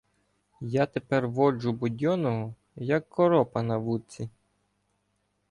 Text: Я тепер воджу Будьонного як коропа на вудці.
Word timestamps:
Я 0.61 0.85
тепер 0.85 1.27
воджу 1.27 1.73
Будьонного 1.73 2.55
як 2.75 3.09
коропа 3.09 3.61
на 3.61 3.77
вудці. 3.77 4.29